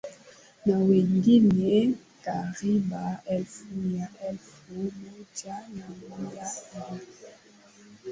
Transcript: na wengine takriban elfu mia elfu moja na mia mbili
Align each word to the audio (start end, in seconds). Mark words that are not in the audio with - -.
na 0.65 0.77
wengine 0.77 1.93
takriban 2.23 3.17
elfu 3.25 3.65
mia 3.75 4.07
elfu 4.29 4.73
moja 4.73 5.45
na 5.75 5.89
mia 5.97 6.19
mbili 6.69 7.11